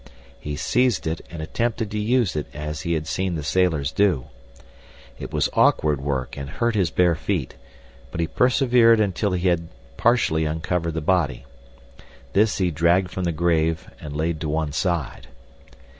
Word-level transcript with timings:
He 0.39 0.55
seized 0.55 1.05
it 1.05 1.21
and 1.29 1.43
attempted 1.43 1.91
to 1.91 1.99
use 1.99 2.35
it 2.35 2.47
as 2.55 2.81
he 2.81 2.93
had 2.93 3.05
seen 3.05 3.35
the 3.35 3.43
sailors 3.43 3.91
do. 3.91 4.25
It 5.19 5.31
was 5.31 5.47
awkward 5.53 6.01
work 6.01 6.35
and 6.35 6.49
hurt 6.49 6.73
his 6.73 6.89
bare 6.89 7.13
feet, 7.13 7.53
but 8.09 8.19
he 8.19 8.25
persevered 8.25 8.99
until 8.99 9.33
he 9.33 9.47
had 9.47 9.67
partially 9.97 10.43
uncovered 10.43 10.95
the 10.95 11.01
body. 11.01 11.45
This 12.33 12.57
he 12.57 12.71
dragged 12.71 13.11
from 13.11 13.25
the 13.25 13.31
grave 13.31 13.91
and 14.01 14.17
laid 14.17 14.41
to 14.41 14.49
one 14.49 14.71
side. 14.71 15.27